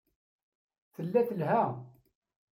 [0.93, 1.61] Tella telha.